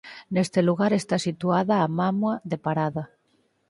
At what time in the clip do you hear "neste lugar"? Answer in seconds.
0.35-0.91